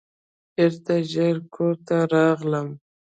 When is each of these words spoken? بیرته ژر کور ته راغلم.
بیرته 0.55 0.95
ژر 1.11 1.35
کور 1.53 1.75
ته 1.87 1.97
راغلم. 2.13 2.67